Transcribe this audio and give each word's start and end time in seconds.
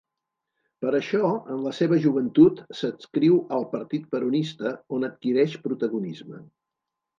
Per 0.85 0.93
això, 0.99 1.27
en 1.55 1.59
la 1.65 1.73
seva 1.79 1.99
joventut, 2.05 2.63
s'adscriu 2.79 3.37
al 3.59 3.69
Partit 3.75 4.09
Peronista, 4.17 4.75
on 4.99 5.09
adquireix 5.11 5.57
protagonisme. 5.71 6.45